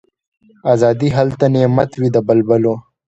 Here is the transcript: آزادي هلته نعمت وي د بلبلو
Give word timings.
آزادي 0.73 1.09
هلته 1.17 1.45
نعمت 1.55 1.91
وي 1.99 2.07
د 2.15 2.17
بلبلو 2.27 2.75